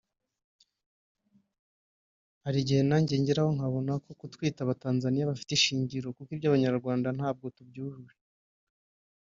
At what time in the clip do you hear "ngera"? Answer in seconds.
3.21-3.41